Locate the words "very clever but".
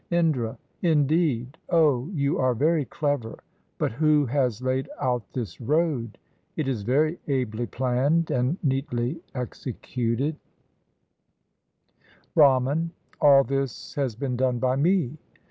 2.55-3.91